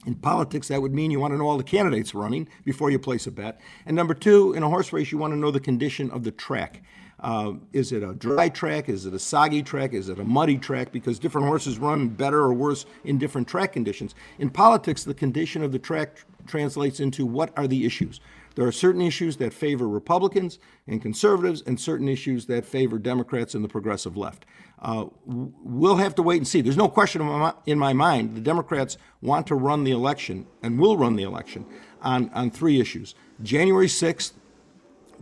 In 0.05 0.15
politics, 0.15 0.67
that 0.69 0.81
would 0.81 0.93
mean 0.93 1.11
you 1.11 1.19
want 1.19 1.33
to 1.33 1.38
know 1.38 1.47
all 1.47 1.57
the 1.57 1.63
candidates 1.63 2.15
running 2.15 2.50
before 2.65 2.89
you 2.89 2.97
place 2.97 3.27
a 3.27 3.31
bet. 3.31 3.61
And 3.85 3.95
number 3.95 4.15
two, 4.15 4.53
in 4.53 4.63
a 4.63 4.69
horse 4.69 4.91
race, 4.91 5.11
you 5.11 5.19
want 5.19 5.31
to 5.33 5.38
know 5.38 5.51
the 5.51 5.59
condition 5.59 6.09
of 6.09 6.23
the 6.23 6.31
track. 6.31 6.81
Uh, 7.21 7.53
is 7.71 7.91
it 7.91 8.01
a 8.01 8.13
dry 8.13 8.49
track? 8.49 8.89
Is 8.89 9.05
it 9.05 9.13
a 9.13 9.19
soggy 9.19 9.61
track? 9.61 9.93
Is 9.93 10.09
it 10.09 10.19
a 10.19 10.23
muddy 10.23 10.57
track? 10.57 10.91
Because 10.91 11.19
different 11.19 11.47
horses 11.47 11.77
run 11.77 12.07
better 12.07 12.39
or 12.39 12.53
worse 12.53 12.85
in 13.03 13.19
different 13.19 13.47
track 13.47 13.73
conditions. 13.73 14.15
In 14.39 14.49
politics, 14.49 15.03
the 15.03 15.13
condition 15.13 15.63
of 15.63 15.71
the 15.71 15.79
track 15.79 16.15
tr- 16.15 16.25
translates 16.47 16.99
into 16.99 17.25
what 17.25 17.55
are 17.57 17.67
the 17.67 17.85
issues. 17.85 18.19
There 18.55 18.65
are 18.67 18.71
certain 18.71 19.01
issues 19.01 19.37
that 19.37 19.53
favor 19.53 19.87
Republicans 19.87 20.59
and 20.87 21.01
conservatives, 21.01 21.63
and 21.65 21.79
certain 21.79 22.09
issues 22.09 22.47
that 22.47 22.65
favor 22.65 22.97
Democrats 22.97 23.55
and 23.55 23.63
the 23.63 23.69
progressive 23.69 24.17
left. 24.17 24.45
Uh, 24.81 25.05
we'll 25.25 25.97
have 25.97 26.15
to 26.15 26.23
wait 26.23 26.37
and 26.37 26.47
see. 26.47 26.61
There's 26.61 26.75
no 26.75 26.89
question 26.89 27.21
in 27.65 27.79
my 27.79 27.93
mind 27.93 28.35
the 28.35 28.41
Democrats 28.41 28.97
want 29.21 29.47
to 29.47 29.55
run 29.55 29.83
the 29.83 29.91
election 29.91 30.47
and 30.63 30.79
will 30.79 30.97
run 30.97 31.15
the 31.15 31.23
election 31.23 31.65
on, 32.01 32.29
on 32.33 32.49
three 32.49 32.81
issues 32.81 33.15
January 33.43 33.87
6th, 33.87 34.33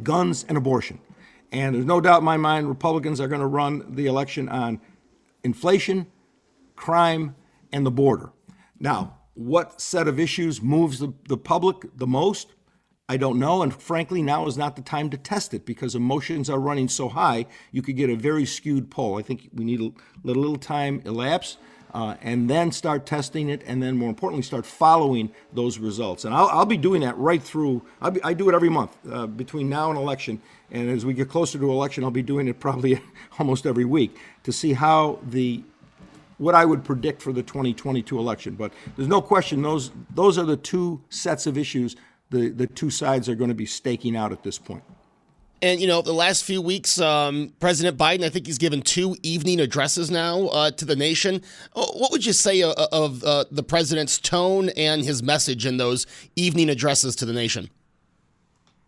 guns, 0.02 0.46
and 0.48 0.58
abortion. 0.58 1.00
And 1.52 1.76
there's 1.76 1.86
no 1.86 2.00
doubt 2.00 2.20
in 2.20 2.26
my 2.26 2.38
mind 2.38 2.68
Republicans 2.68 3.20
are 3.20 3.28
going 3.28 3.42
to 3.42 3.48
run 3.48 3.96
the 3.96 4.06
election 4.06 4.50
on 4.50 4.80
inflation, 5.44 6.08
crime, 6.76 7.36
and 7.72 7.86
the 7.86 7.92
border. 7.92 8.32
Now, 8.80 9.18
what 9.34 9.82
set 9.82 10.08
of 10.08 10.20
issues 10.20 10.62
moves 10.62 11.00
the, 11.00 11.14
the 11.28 11.38
public 11.38 11.98
the 11.98 12.08
most? 12.08 12.54
I 13.08 13.18
don't 13.18 13.40
know. 13.40 13.64
And 13.64 13.74
frankly, 13.74 14.22
now 14.22 14.46
is 14.46 14.58
not 14.58 14.76
the 14.76 14.84
time 14.84 15.10
to 15.10 15.18
test 15.18 15.54
it 15.54 15.66
because 15.66 15.96
emotions 15.96 16.50
are 16.50 16.60
running 16.60 16.88
so 16.88 17.10
high, 17.10 17.48
you 17.72 17.82
could 17.82 17.96
get 17.96 18.10
a 18.10 18.16
very 18.16 18.46
skewed 18.46 18.92
poll. 18.92 19.18
I 19.18 19.24
think 19.24 19.50
we 19.54 19.66
need 19.66 19.80
to 19.80 19.96
let 20.24 20.38
a 20.38 20.40
little 20.40 20.58
time 20.58 21.02
elapse 21.06 21.58
uh, 21.94 22.16
and 22.22 22.50
then 22.50 22.72
start 22.72 23.06
testing 23.06 23.50
it, 23.50 23.62
and 23.66 23.82
then 23.82 23.98
more 23.98 24.10
importantly, 24.10 24.44
start 24.44 24.66
following 24.66 25.32
those 25.54 25.80
results. 25.80 26.26
And 26.26 26.34
I'll, 26.34 26.48
I'll 26.48 26.66
be 26.66 26.78
doing 26.78 27.02
that 27.02 27.18
right 27.18 27.42
through, 27.42 27.82
be, 28.12 28.22
i 28.24 28.34
do 28.34 28.50
it 28.50 28.56
every 28.56 28.70
month 28.70 28.98
uh, 29.12 29.28
between 29.28 29.70
now 29.70 29.90
and 29.90 29.98
election. 29.98 30.42
And 30.72 30.90
as 30.90 31.06
we 31.06 31.14
get 31.14 31.30
closer 31.30 31.58
to 31.58 31.72
election, 31.72 32.04
I'll 32.04 32.12
be 32.12 32.22
doing 32.22 32.48
it 32.48 32.60
probably 32.60 33.02
almost 33.40 33.66
every 33.66 33.86
week 33.86 34.18
to 34.44 34.52
see 34.52 34.74
how 34.74 35.20
the 35.24 35.64
what 36.38 36.56
I 36.56 36.64
would 36.64 36.86
predict 36.86 37.22
for 37.22 37.34
the 37.34 37.44
2022 37.44 38.18
election. 38.18 38.56
But 38.56 38.72
there's 38.96 39.10
no 39.10 39.22
question 39.22 39.62
those 39.62 39.92
those 40.14 40.38
are 40.38 40.46
the 40.46 40.58
two 40.58 41.02
sets 41.10 41.48
of 41.48 41.58
issues 41.58 41.96
the, 42.30 42.50
the 42.50 42.68
two 42.68 42.90
sides 42.90 43.28
are 43.28 43.36
going 43.36 43.50
to 43.50 43.56
be 43.56 43.66
staking 43.66 44.16
out 44.16 44.32
at 44.32 44.44
this 44.44 44.58
point. 44.58 44.84
And 45.62 45.82
you 45.82 45.88
know, 45.88 46.02
the 46.02 46.14
last 46.14 46.46
few 46.46 46.62
weeks, 46.62 47.00
um, 47.02 47.54
President 47.60 47.98
Biden, 47.98 48.24
I 48.24 48.30
think 48.30 48.46
he's 48.46 48.58
given 48.58 48.82
two 48.82 49.18
evening 49.24 49.60
addresses 49.60 50.10
now 50.10 50.48
uh, 50.48 50.72
to 50.72 50.86
the 50.86 50.96
nation. 50.96 51.42
Uh, 51.76 51.86
what 51.88 52.12
would 52.12 52.26
you 52.26 52.34
say 52.34 52.62
of, 52.62 52.74
of 52.92 53.24
uh, 53.24 53.46
the 53.52 53.64
president's 53.64 54.18
tone 54.20 54.70
and 54.70 55.04
his 55.04 55.22
message 55.22 55.66
in 55.66 55.78
those 55.78 56.06
evening 56.36 56.70
addresses 56.70 57.16
to 57.18 57.26
the 57.26 57.34
nation? 57.34 57.70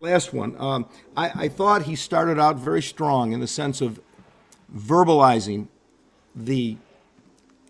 Last 0.00 0.32
one. 0.32 0.56
Um, 0.58 0.88
I, 1.16 1.44
I 1.44 1.48
thought 1.48 1.82
he 1.82 1.94
started 1.94 2.38
out 2.38 2.56
very 2.56 2.82
strong 2.82 3.32
in 3.32 3.40
the 3.40 3.46
sense 3.46 3.80
of 3.80 4.00
verbalizing 4.74 5.68
the 6.34 6.76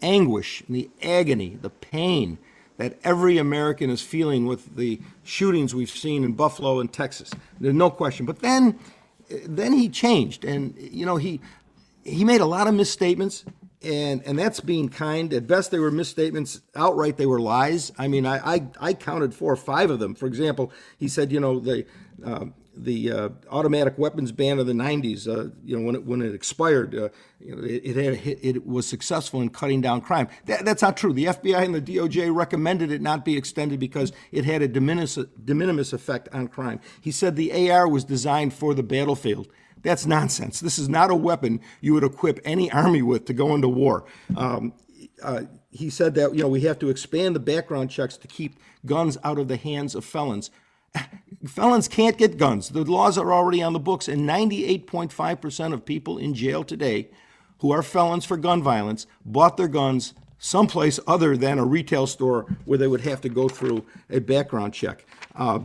anguish, 0.01 0.63
the 0.69 0.89
agony, 1.03 1.59
the 1.61 1.71
pain 1.71 2.39
that 2.79 2.99
every 3.05 3.39
American 3.39 3.91
is 3.91 4.01
feeling 4.01 4.47
with 4.47 4.77
the 4.77 5.01
shootings 5.25 5.75
we've 5.75 5.91
seen 5.91 6.25
in 6.25 6.33
Buffalo 6.33 6.81
and 6.81 6.93
Texas. 6.93 7.31
There's 7.61 7.75
no 7.75 7.91
question. 7.91 8.27
But 8.27 8.41
then, 8.41 8.79
then 9.47 9.73
he 9.73 9.89
changed, 9.89 10.45
and 10.45 10.77
you 10.79 11.07
know 11.07 11.17
he 11.17 11.41
he 12.05 12.25
made 12.25 12.41
a 12.41 12.47
lot 12.47 12.67
of 12.67 12.75
misstatements, 12.75 13.45
and 13.83 14.23
and 14.25 14.39
that's 14.39 14.61
being 14.61 14.89
kind. 14.89 15.33
At 15.33 15.47
best, 15.47 15.71
they 15.71 15.79
were 15.79 15.91
misstatements. 15.91 16.61
Outright, 16.75 17.17
they 17.17 17.27
were 17.27 17.41
lies. 17.41 17.93
I 17.99 18.09
mean, 18.09 18.27
I 18.27 18.55
I, 18.55 18.67
I 18.81 18.95
counted 18.95 19.35
four 19.35 19.53
or 19.53 19.57
five 19.57 19.91
of 19.91 19.99
them. 19.99 20.15
For 20.15 20.27
example, 20.27 20.73
he 20.99 21.09
said, 21.09 21.33
you 21.33 21.41
know, 21.41 21.61
the 21.61 21.87
uh, 22.25 22.47
the 22.75 23.13
uh, 23.13 23.29
automatic 23.51 23.99
weapons 23.99 24.33
ban 24.33 24.59
of 24.59 24.67
the 24.67 24.73
90s, 24.73 25.29
uh, 25.29 25.51
you 25.65 25.79
know, 25.79 25.85
when 25.85 25.95
it, 25.95 26.05
when 26.05 26.23
it 26.23 26.35
expired, 26.35 26.95
uh, 26.95 27.09
you 27.39 27.55
know, 27.55 27.63
it, 27.63 27.83
it, 27.85 27.97
had, 27.97 28.39
it, 28.43 28.67
was 28.67 28.87
successful 28.87 29.41
in 29.41 29.51
cutting 29.51 29.81
down 29.81 30.01
crime. 30.01 30.29
That, 30.47 30.65
that's 30.65 30.83
not 30.83 30.97
true. 30.97 31.13
The 31.13 31.27
FBI 31.27 31.65
and 31.65 31.75
the 31.75 31.81
DOJ 31.81 32.35
recommended 32.35 32.91
it 32.91 33.03
not 33.03 33.25
be 33.25 33.37
extended 33.37 33.79
because 33.79 34.13
it 34.31 34.45
had 34.45 34.63
a 34.63 34.69
de 34.69 34.81
minimis, 34.81 35.17
de 35.17 35.55
minimis 35.55 35.93
effect 35.93 36.29
on 36.33 36.49
crime. 36.49 36.81
He 37.01 37.11
said 37.11 37.37
the 37.37 37.71
AR 37.71 37.89
was 37.89 38.05
designed 38.05 38.55
for 38.55 38.75
the 38.75 38.83
battlefield. 38.83 39.49
That's 39.83 40.07
nonsense. 40.07 40.61
This 40.61 40.79
is 40.79 40.89
not 40.89 41.11
a 41.11 41.17
weapon 41.17 41.61
you 41.81 41.95
would 41.95 42.05
equip 42.05 42.41
any 42.45 42.71
army 42.71 43.03
with 43.03 43.25
to 43.27 43.35
go 43.35 43.55
into 43.55 43.69
war. 43.69 44.05
Um, 44.37 44.73
uh, 45.23 45.43
he 45.71 45.91
said 45.91 46.15
that 46.15 46.35
you 46.35 46.43
know 46.43 46.49
we 46.49 46.61
have 46.63 46.79
to 46.81 46.91
expand 46.91 47.35
the 47.35 47.41
background 47.41 47.91
checks 47.91 48.17
to 48.19 48.29
keep 48.29 48.57
guns 48.87 49.19
out 49.25 49.39
of 49.39 49.49
the 49.49 49.57
hands 49.57 49.95
of 49.95 50.05
felons. 50.05 50.51
Felons 51.47 51.89
can't 51.89 52.19
get 52.19 52.37
guns. 52.39 52.71
The 52.71 52.85
laws 52.85 53.19
are 53.19 53.33
already 53.33 53.63
on 53.63 53.73
the 53.73 53.81
books, 53.81 54.09
and 54.09 54.29
98.5% 54.29 55.73
of 55.73 55.85
people 55.85 56.19
in 56.19 56.35
jail 56.35 56.65
today 56.65 57.11
who 57.59 57.71
are 57.73 57.83
felons 57.83 58.25
for 58.25 58.37
gun 58.37 58.63
violence 58.63 59.07
bought 59.25 59.57
their 59.57 59.69
guns 59.69 60.15
someplace 60.39 60.99
other 61.07 61.37
than 61.37 61.59
a 61.59 61.65
retail 61.65 62.07
store 62.07 62.47
where 62.65 62.79
they 62.79 62.89
would 62.89 63.03
have 63.03 63.21
to 63.21 63.29
go 63.29 63.49
through 63.49 63.85
a 64.11 64.19
background 64.19 64.75
check. 64.75 65.07
Uh, 65.37 65.61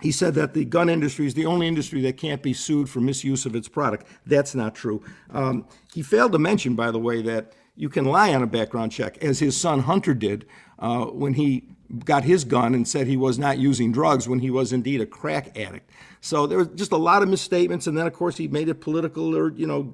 he 0.00 0.12
said 0.12 0.34
that 0.34 0.54
the 0.54 0.64
gun 0.64 0.88
industry 0.88 1.26
is 1.26 1.34
the 1.34 1.46
only 1.46 1.66
industry 1.66 2.00
that 2.02 2.16
can't 2.16 2.42
be 2.42 2.52
sued 2.52 2.88
for 2.88 3.00
misuse 3.00 3.46
of 3.46 3.56
its 3.56 3.68
product. 3.68 4.06
That's 4.26 4.54
not 4.54 4.74
true. 4.74 5.02
Um, 5.30 5.66
he 5.92 6.02
failed 6.02 6.32
to 6.32 6.38
mention, 6.38 6.74
by 6.76 6.90
the 6.90 6.98
way, 6.98 7.22
that 7.22 7.52
you 7.74 7.88
can 7.88 8.04
lie 8.04 8.32
on 8.32 8.42
a 8.42 8.46
background 8.46 8.92
check, 8.92 9.18
as 9.18 9.40
his 9.40 9.56
son 9.56 9.80
Hunter 9.80 10.14
did 10.14 10.46
uh, 10.78 11.06
when 11.06 11.34
he 11.34 11.73
got 12.04 12.24
his 12.24 12.44
gun 12.44 12.74
and 12.74 12.86
said 12.86 13.06
he 13.06 13.16
was 13.16 13.38
not 13.38 13.58
using 13.58 13.92
drugs 13.92 14.28
when 14.28 14.38
he 14.38 14.50
was 14.50 14.72
indeed 14.72 15.00
a 15.00 15.06
crack 15.06 15.56
addict. 15.58 15.90
So 16.20 16.46
there 16.46 16.58
was 16.58 16.68
just 16.68 16.92
a 16.92 16.96
lot 16.96 17.22
of 17.22 17.28
misstatements, 17.28 17.86
and 17.86 17.96
then 17.96 18.06
of 18.06 18.12
course 18.14 18.36
he 18.36 18.48
made 18.48 18.68
it 18.68 18.80
political, 18.80 19.36
or 19.36 19.52
you 19.52 19.66
know, 19.66 19.92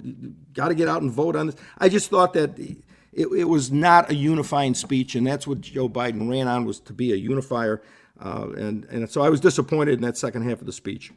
got 0.55 0.69
to 0.69 0.75
get 0.75 0.89
out 0.89 1.03
and 1.03 1.11
vote 1.11 1.35
on 1.35 1.47
this. 1.47 1.57
I 1.79 1.89
just 1.89 2.09
thought 2.09 2.35
that 2.35 2.59
it, 2.59 2.79
it, 3.13 3.49
was 3.49 3.73
not 3.73 4.11
a 4.11 4.15
unifying 4.15 4.75
speech, 4.75 5.17
and 5.17 5.27
that's 5.27 5.47
what 5.47 5.61
Joe 5.61 5.89
Biden 5.89 6.31
ran 6.31 6.47
on 6.47 6.65
was 6.65 6.79
to 6.81 6.93
be 6.93 7.13
a 7.13 7.17
unifier, 7.17 7.83
uh, 8.21 8.49
and 8.57 8.85
and 8.85 9.11
so 9.11 9.23
I 9.23 9.29
was 9.29 9.41
disappointed 9.41 9.95
in 9.95 10.03
that 10.03 10.17
second 10.17 10.43
half 10.43 10.61
of 10.61 10.67
the 10.67 10.73
speech 10.73 11.11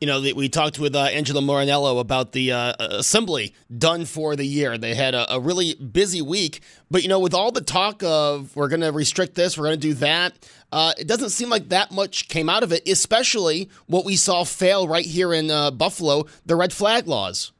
you 0.00 0.06
know, 0.06 0.20
we 0.20 0.48
talked 0.48 0.78
with 0.78 0.94
uh, 0.94 1.04
Angelo 1.04 1.40
Morinello 1.40 2.00
about 2.00 2.32
the 2.32 2.52
uh, 2.52 2.74
assembly 2.78 3.54
done 3.76 4.04
for 4.04 4.36
the 4.36 4.44
year. 4.44 4.78
They 4.78 4.94
had 4.94 5.14
a, 5.14 5.34
a, 5.34 5.40
really 5.40 5.74
busy 5.74 6.22
week, 6.22 6.60
but 6.90 7.02
you 7.02 7.08
know, 7.08 7.18
with 7.18 7.34
all 7.34 7.50
the 7.50 7.60
talk 7.60 8.02
of 8.04 8.54
we're 8.54 8.68
going 8.68 8.82
to 8.82 8.92
restrict 8.92 9.34
this, 9.34 9.58
we're 9.58 9.64
going 9.64 9.80
to 9.80 9.88
do 9.88 9.94
that, 9.94 10.34
uh, 10.70 10.92
it 10.98 11.08
doesn't 11.08 11.30
seem 11.30 11.48
like 11.50 11.70
that 11.70 11.90
much 11.90 12.28
came 12.28 12.48
out 12.48 12.62
of 12.62 12.72
it. 12.72 12.86
Especially 12.88 13.68
what 13.86 14.04
we 14.04 14.16
saw 14.16 14.44
fail 14.44 14.86
right 14.86 15.06
here 15.06 15.32
in 15.32 15.50
uh, 15.50 15.72
Buffalo, 15.72 16.26
the 16.46 16.54
red 16.54 16.72
flag 16.72 17.08
laws. 17.08 17.52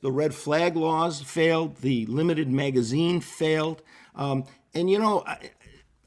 The 0.00 0.12
red 0.12 0.34
flag 0.34 0.74
laws 0.74 1.20
failed. 1.20 1.76
The 1.76 2.06
limited 2.06 2.48
magazine 2.48 3.20
failed. 3.20 3.82
Um, 4.14 4.44
and 4.74 4.90
you 4.90 4.98
know, 4.98 5.24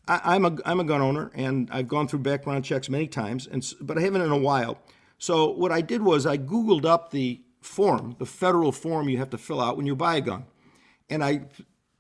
am 0.07 0.45
a 0.45 0.57
I'm 0.65 0.79
a 0.79 0.83
gun 0.83 1.01
owner, 1.01 1.31
and 1.33 1.69
I've 1.71 1.88
gone 1.88 2.07
through 2.07 2.19
background 2.19 2.65
checks 2.65 2.89
many 2.89 3.07
times, 3.07 3.47
and 3.47 3.65
but 3.81 3.97
I 3.97 4.01
haven't 4.01 4.21
in 4.21 4.31
a 4.31 4.38
while. 4.38 4.79
So 5.17 5.50
what 5.50 5.71
I 5.71 5.81
did 5.81 6.01
was 6.01 6.25
I 6.25 6.38
Googled 6.38 6.85
up 6.85 7.12
the 7.12 7.41
form, 7.62 8.15
the 8.19 8.25
federal 8.25 8.71
form 8.71 9.09
you 9.09 9.17
have 9.17 9.29
to 9.31 9.38
fill 9.38 9.62
out 9.62 9.77
when 9.77 9.85
you 9.85 9.95
buy 9.95 10.17
a 10.17 10.21
gun, 10.21 10.45
and 11.09 11.24
I 11.24 11.45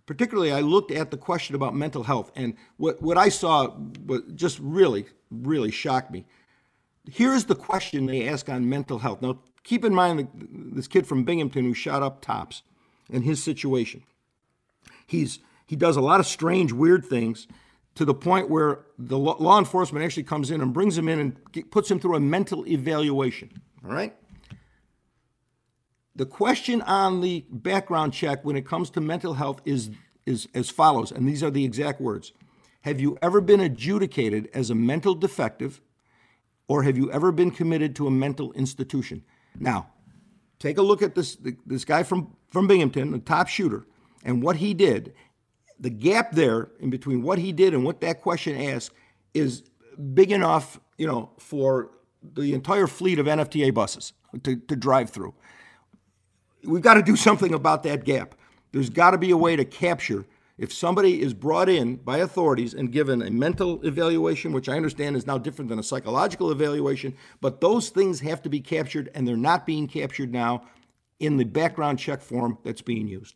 particularly 0.05 0.51
I 0.51 0.61
looked 0.61 0.91
at 0.91 1.11
the 1.11 1.17
question 1.17 1.55
about 1.55 1.75
mental 1.75 2.03
health, 2.03 2.31
and 2.35 2.55
what 2.77 3.01
what 3.01 3.17
I 3.17 3.29
saw 3.29 3.75
was 4.05 4.21
just 4.35 4.59
really 4.59 5.05
really 5.31 5.71
shocked 5.71 6.11
me. 6.11 6.25
Here's 7.09 7.45
the 7.45 7.55
question 7.55 8.05
they 8.05 8.27
ask 8.27 8.49
on 8.49 8.69
mental 8.69 8.99
health. 8.99 9.21
Now 9.21 9.39
keep 9.63 9.83
in 9.83 9.93
mind 9.93 10.27
this 10.73 10.87
kid 10.87 11.07
from 11.07 11.23
Binghamton 11.23 11.63
who 11.63 11.73
shot 11.73 12.03
up 12.03 12.21
Tops, 12.21 12.61
and 13.11 13.23
his 13.23 13.43
situation. 13.43 14.03
He's 15.07 15.39
he 15.65 15.75
does 15.75 15.97
a 15.97 16.01
lot 16.01 16.19
of 16.19 16.27
strange, 16.27 16.71
weird 16.71 17.05
things 17.05 17.47
to 17.95 18.03
the 18.03 18.13
point 18.13 18.49
where 18.49 18.85
the 18.97 19.17
law 19.17 19.57
enforcement 19.57 20.03
actually 20.03 20.23
comes 20.23 20.51
in 20.51 20.61
and 20.61 20.73
brings 20.73 20.97
him 20.97 21.07
in 21.07 21.19
and 21.19 21.71
puts 21.71 21.89
him 21.89 21.99
through 21.99 22.15
a 22.15 22.19
mental 22.19 22.67
evaluation. 22.67 23.49
All 23.83 23.91
right? 23.91 24.13
The 26.15 26.25
question 26.25 26.81
on 26.83 27.21
the 27.21 27.45
background 27.49 28.13
check 28.13 28.43
when 28.45 28.55
it 28.55 28.65
comes 28.65 28.89
to 28.91 29.01
mental 29.01 29.33
health 29.33 29.61
is, 29.65 29.91
is 30.25 30.47
as 30.53 30.69
follows, 30.69 31.11
and 31.11 31.27
these 31.27 31.43
are 31.43 31.51
the 31.51 31.65
exact 31.65 31.99
words 31.99 32.33
Have 32.81 32.99
you 32.99 33.17
ever 33.21 33.41
been 33.41 33.59
adjudicated 33.61 34.49
as 34.53 34.69
a 34.69 34.75
mental 34.75 35.15
defective, 35.15 35.81
or 36.67 36.83
have 36.83 36.97
you 36.97 37.11
ever 37.11 37.31
been 37.31 37.51
committed 37.51 37.95
to 37.97 38.07
a 38.07 38.11
mental 38.11 38.51
institution? 38.53 39.23
Now, 39.57 39.89
take 40.59 40.77
a 40.77 40.81
look 40.81 41.01
at 41.01 41.15
this, 41.15 41.37
this 41.65 41.85
guy 41.85 42.03
from, 42.03 42.35
from 42.49 42.67
Binghamton, 42.67 43.11
the 43.11 43.19
top 43.19 43.47
shooter, 43.47 43.85
and 44.23 44.41
what 44.41 44.57
he 44.57 44.73
did 44.73 45.13
the 45.79 45.89
gap 45.89 46.31
there 46.31 46.69
in 46.79 46.89
between 46.89 47.21
what 47.21 47.37
he 47.37 47.51
did 47.51 47.73
and 47.73 47.83
what 47.83 48.01
that 48.01 48.21
question 48.21 48.59
asked 48.59 48.91
is 49.33 49.63
big 50.13 50.31
enough, 50.31 50.79
you 50.97 51.07
know, 51.07 51.29
for 51.37 51.91
the 52.33 52.53
entire 52.53 52.87
fleet 52.87 53.19
of 53.19 53.25
NFTA 53.25 53.73
buses 53.73 54.13
to, 54.43 54.55
to 54.55 54.75
drive 54.75 55.09
through. 55.09 55.33
We've 56.63 56.81
got 56.81 56.95
to 56.95 57.03
do 57.03 57.15
something 57.15 57.53
about 57.53 57.83
that 57.83 58.03
gap. 58.03 58.35
There's 58.71 58.89
got 58.89 59.11
to 59.11 59.17
be 59.17 59.31
a 59.31 59.37
way 59.37 59.55
to 59.55 59.65
capture 59.65 60.25
if 60.57 60.73
somebody 60.73 61.21
is 61.21 61.33
brought 61.33 61.67
in 61.67 61.97
by 61.97 62.19
authorities 62.19 62.73
and 62.73 62.91
given 62.91 63.21
a 63.21 63.29
mental 63.29 63.85
evaluation, 63.85 64.53
which 64.53 64.69
I 64.69 64.77
understand 64.77 65.17
is 65.17 65.27
now 65.27 65.37
different 65.37 65.69
than 65.69 65.79
a 65.79 65.83
psychological 65.83 66.49
evaluation, 66.49 67.15
but 67.41 67.59
those 67.59 67.89
things 67.89 68.21
have 68.21 68.41
to 68.43 68.49
be 68.49 68.61
captured 68.61 69.09
and 69.13 69.27
they're 69.27 69.35
not 69.35 69.65
being 69.65 69.87
captured 69.87 70.31
now 70.31 70.65
in 71.19 71.37
the 71.37 71.43
background 71.43 71.99
check 71.99 72.21
form 72.21 72.57
that's 72.63 72.81
being 72.81 73.07
used. 73.07 73.35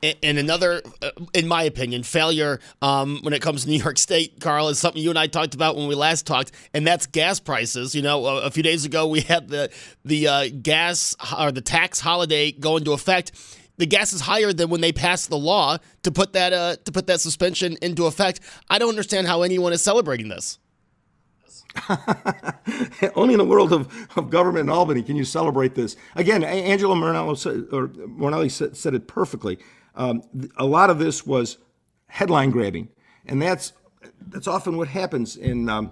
And 0.00 0.38
another, 0.38 0.80
uh, 1.02 1.10
in 1.34 1.48
my 1.48 1.64
opinion, 1.64 2.04
failure 2.04 2.60
um, 2.80 3.18
when 3.22 3.32
it 3.32 3.42
comes 3.42 3.64
to 3.64 3.70
New 3.70 3.78
York 3.78 3.98
State, 3.98 4.40
Carl, 4.40 4.68
is 4.68 4.78
something 4.78 5.02
you 5.02 5.10
and 5.10 5.18
I 5.18 5.26
talked 5.26 5.54
about 5.54 5.76
when 5.76 5.88
we 5.88 5.94
last 5.94 6.26
talked, 6.26 6.52
and 6.72 6.86
that's 6.86 7.06
gas 7.06 7.40
prices. 7.40 7.94
You 7.94 8.02
know, 8.02 8.26
a, 8.26 8.50
few 8.50 8.62
days 8.62 8.84
ago 8.84 9.06
we 9.06 9.20
had 9.22 9.48
the 9.48 9.70
the 10.04 10.28
uh, 10.28 10.48
gas 10.62 11.16
or 11.36 11.50
the 11.50 11.60
tax 11.60 12.00
holiday 12.00 12.52
go 12.52 12.76
into 12.76 12.92
effect. 12.92 13.32
The 13.78 13.86
gas 13.86 14.12
is 14.12 14.22
higher 14.22 14.52
than 14.52 14.70
when 14.70 14.80
they 14.80 14.92
passed 14.92 15.30
the 15.30 15.38
law 15.38 15.78
to 16.02 16.10
put 16.10 16.32
that 16.32 16.52
uh, 16.52 16.76
to 16.84 16.92
put 16.92 17.06
that 17.08 17.20
suspension 17.20 17.76
into 17.82 18.06
effect. 18.06 18.40
I 18.70 18.78
don't 18.78 18.90
understand 18.90 19.26
how 19.26 19.42
anyone 19.42 19.72
is 19.72 19.82
celebrating 19.82 20.28
this. 20.28 20.58
Only 23.14 23.34
in 23.34 23.38
the 23.38 23.44
world 23.44 23.72
of, 23.72 24.08
of 24.16 24.30
government 24.30 24.68
in 24.68 24.70
Albany 24.70 25.02
can 25.02 25.16
you 25.16 25.24
celebrate 25.24 25.74
this. 25.74 25.96
Again, 26.16 26.42
Angelo 26.42 26.94
Morinello 26.94 27.36
said, 27.36 27.66
or 27.72 27.88
Morinelli 27.88 28.50
said, 28.50 28.76
said 28.76 28.94
it 28.94 29.06
perfectly. 29.06 29.58
Um, 29.98 30.22
a 30.56 30.64
lot 30.64 30.90
of 30.90 30.98
this 30.98 31.26
was 31.26 31.58
headline 32.06 32.50
grabbing, 32.50 32.88
and 33.26 33.42
that's 33.42 33.72
that's 34.28 34.46
often 34.46 34.76
what 34.76 34.88
happens 34.88 35.36
in 35.36 35.68
um, 35.68 35.90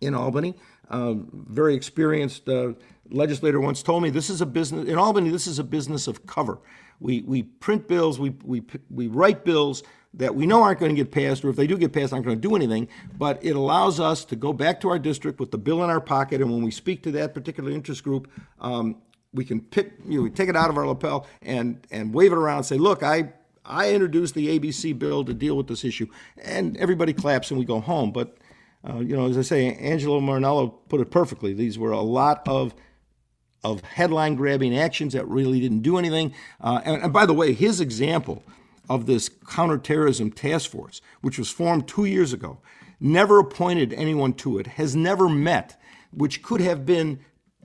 in 0.00 0.14
Albany. 0.14 0.54
Um, 0.90 1.44
very 1.50 1.74
experienced 1.74 2.48
uh, 2.48 2.72
legislator 3.10 3.60
once 3.60 3.82
told 3.82 4.02
me 4.02 4.08
this 4.08 4.30
is 4.30 4.40
a 4.40 4.46
business 4.46 4.88
in 4.88 4.96
Albany. 4.96 5.28
This 5.28 5.46
is 5.46 5.58
a 5.58 5.64
business 5.64 6.08
of 6.08 6.26
cover. 6.26 6.58
We 7.00 7.20
we 7.20 7.42
print 7.42 7.86
bills, 7.86 8.18
we 8.18 8.30
we 8.42 8.62
we 8.90 9.08
write 9.08 9.44
bills 9.44 9.82
that 10.14 10.34
we 10.34 10.46
know 10.46 10.62
aren't 10.62 10.80
going 10.80 10.96
to 10.96 10.96
get 10.96 11.12
passed, 11.12 11.44
or 11.44 11.50
if 11.50 11.56
they 11.56 11.66
do 11.66 11.76
get 11.76 11.92
passed, 11.92 12.14
aren't 12.14 12.24
going 12.24 12.40
to 12.40 12.48
do 12.48 12.56
anything. 12.56 12.88
But 13.18 13.44
it 13.44 13.56
allows 13.56 14.00
us 14.00 14.24
to 14.24 14.36
go 14.36 14.54
back 14.54 14.80
to 14.80 14.88
our 14.88 14.98
district 14.98 15.38
with 15.38 15.50
the 15.50 15.58
bill 15.58 15.84
in 15.84 15.90
our 15.90 16.00
pocket, 16.00 16.40
and 16.40 16.50
when 16.50 16.62
we 16.62 16.70
speak 16.70 17.02
to 17.02 17.10
that 17.12 17.34
particular 17.34 17.70
interest 17.70 18.02
group, 18.02 18.30
um, 18.58 19.02
we 19.32 19.44
can 19.44 19.60
pick 19.60 19.92
you 20.06 20.18
know, 20.18 20.22
we 20.22 20.30
take 20.30 20.48
it 20.48 20.56
out 20.56 20.70
of 20.70 20.76
our 20.76 20.86
lapel 20.86 21.26
and 21.42 21.86
and 21.90 22.14
wave 22.14 22.32
it 22.32 22.38
around 22.38 22.58
and 22.58 22.66
say, 22.66 22.76
look, 22.76 23.02
I 23.02 23.32
I 23.64 23.92
introduced 23.92 24.34
the 24.34 24.58
ABC 24.58 24.98
bill 24.98 25.24
to 25.24 25.34
deal 25.34 25.56
with 25.56 25.66
this 25.66 25.84
issue, 25.84 26.06
and 26.42 26.76
everybody 26.78 27.12
claps 27.12 27.50
and 27.50 27.58
we 27.58 27.66
go 27.66 27.80
home. 27.80 28.12
But 28.12 28.38
uh, 28.88 28.98
you 28.98 29.16
know, 29.16 29.28
as 29.28 29.36
I 29.36 29.42
say, 29.42 29.74
Angelo 29.74 30.20
Morinello 30.20 30.74
put 30.88 31.00
it 31.00 31.10
perfectly. 31.10 31.52
These 31.52 31.78
were 31.78 31.92
a 31.92 32.00
lot 32.00 32.46
of 32.46 32.74
of 33.64 33.80
headline 33.82 34.36
grabbing 34.36 34.76
actions 34.76 35.12
that 35.12 35.26
really 35.26 35.60
didn't 35.60 35.80
do 35.80 35.98
anything. 35.98 36.32
Uh, 36.60 36.80
and, 36.84 37.02
and 37.02 37.12
by 37.12 37.26
the 37.26 37.34
way, 37.34 37.52
his 37.52 37.80
example 37.80 38.42
of 38.88 39.06
this 39.06 39.28
counterterrorism 39.28 40.30
task 40.30 40.70
force, 40.70 41.00
which 41.20 41.38
was 41.38 41.50
formed 41.50 41.86
two 41.86 42.04
years 42.04 42.32
ago, 42.32 42.58
never 43.00 43.38
appointed 43.38 43.92
anyone 43.92 44.32
to 44.32 44.58
it, 44.58 44.66
has 44.66 44.96
never 44.96 45.28
met, 45.28 45.78
which 46.12 46.42
could 46.42 46.60
have 46.60 46.86
been 46.86 47.18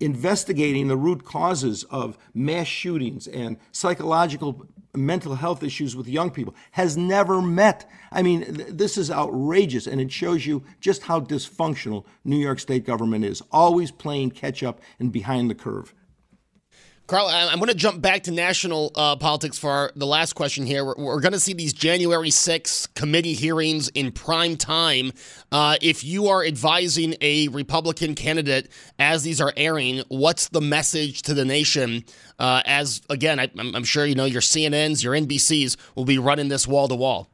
investigating 0.04 0.88
the 0.88 0.98
root 0.98 1.24
causes 1.24 1.84
of 1.86 2.18
mass 2.34 2.68
shootings 2.68 3.28
and 3.28 3.58
psychological 3.72 4.68
mental 4.96 5.36
health 5.36 5.64
issues 5.64 5.96
with 5.96 6.08
young 6.08 6.30
people 6.30 6.54
has 6.72 6.96
never 6.96 7.42
met. 7.42 7.90
I 8.12 8.22
mean, 8.22 8.44
th- 8.56 8.68
this 8.70 8.98
is 8.98 9.10
outrageous, 9.10 9.88
and 9.88 10.00
it 10.00 10.12
shows 10.12 10.46
you 10.46 10.64
just 10.80 11.04
how 11.04 11.20
dysfunctional 11.20 12.06
New 12.24 12.38
York 12.38 12.60
State 12.60 12.86
government 12.86 13.26
is, 13.26 13.42
always 13.52 13.92
playing 13.92 14.32
catch 14.32 14.62
up 14.62 14.82
and 15.00 15.12
behind 15.12 15.50
the 15.50 15.56
curve. 15.56 15.94
Carl, 17.06 17.28
I'm 17.28 17.60
going 17.60 17.68
to 17.68 17.76
jump 17.76 18.02
back 18.02 18.24
to 18.24 18.32
national 18.32 18.94
uh, 18.96 19.18
politics 19.18 19.58
for 19.58 19.70
our, 19.70 19.92
the 19.94 20.08
last 20.08 20.34
question 20.34 20.66
here. 20.66 20.86
We're, 20.86 20.96
we're 20.98 21.20
going 21.20 21.34
to 21.34 21.40
see 21.40 21.54
these 21.54 21.74
January 21.74 22.30
6th 22.30 22.94
committee 22.94 23.34
hearings 23.34 23.90
in 23.90 24.14
prime 24.14 24.56
time. 24.56 25.12
Uh, 25.52 25.76
if 25.82 26.06
you 26.06 26.30
are 26.30 26.46
advising 26.46 27.16
a 27.20 27.50
Republican 27.50 28.16
candidate 28.16 28.70
as 29.00 29.24
these 29.24 29.42
are 29.42 29.52
airing, 29.58 30.02
what's 30.08 30.48
the 30.48 30.62
message 30.62 31.24
to 31.24 31.34
the 31.34 31.44
nation? 31.44 32.06
Uh, 32.40 32.62
as 32.66 33.02
again, 33.10 33.38
I, 33.38 33.50
I'm 33.58 33.84
sure 33.84 34.06
you 34.06 34.16
know 34.16 34.24
your 34.24 34.42
CNNs, 34.42 35.04
your 35.04 35.14
NBCs 35.14 35.76
will 35.96 36.06
be 36.06 36.18
running 36.18 36.48
this 36.48 36.66
wall 36.66 36.88
to 36.88 36.96
wall. 36.96 37.33